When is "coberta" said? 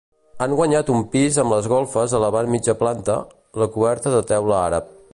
3.77-4.19